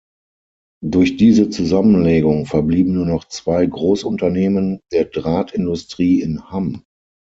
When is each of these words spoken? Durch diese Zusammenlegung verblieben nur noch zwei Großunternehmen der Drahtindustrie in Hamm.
Durch 0.83 1.15
diese 1.15 1.51
Zusammenlegung 1.51 2.47
verblieben 2.47 2.93
nur 2.95 3.05
noch 3.05 3.25
zwei 3.25 3.63
Großunternehmen 3.67 4.79
der 4.91 5.05
Drahtindustrie 5.05 6.23
in 6.23 6.49
Hamm. 6.49 6.83